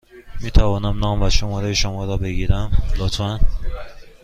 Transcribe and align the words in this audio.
می 0.43 0.51
توانم 0.51 0.99
نام 0.99 1.21
و 1.23 1.29
شماره 1.29 1.73
شما 1.73 2.05
را 2.05 2.17
بگیرم، 2.17 2.71
لطفا؟ 2.97 3.39